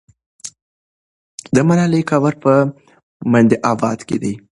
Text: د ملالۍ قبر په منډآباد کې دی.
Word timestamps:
د 1.55 1.57
ملالۍ 1.67 2.03
قبر 2.11 2.33
په 2.43 2.53
منډآباد 3.31 3.99
کې 4.07 4.17
دی. 4.23 4.33